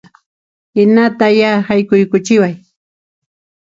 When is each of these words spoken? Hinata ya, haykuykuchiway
Hinata 0.75 1.29
ya, 1.39 1.53
haykuykuchiway 1.67 2.55